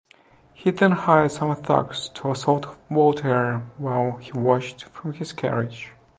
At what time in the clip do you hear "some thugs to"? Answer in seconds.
1.31-2.31